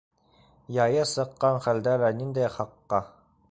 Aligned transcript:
Яйы 0.77 1.03
сыҡҡан 1.09 1.59
хәлдә 1.67 1.95
лә 2.05 2.11
ниндәй 2.23 2.51
хаҡҡа? 2.57 3.05